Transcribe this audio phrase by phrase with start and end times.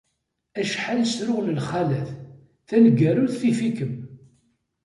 [0.59, 2.09] Acḥal sruɣ n lxalat,
[2.67, 3.93] taneggarut tif-ikem.